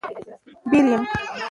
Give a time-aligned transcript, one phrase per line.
[0.69, 0.87] بېل.
[0.87, 1.01] √ یوم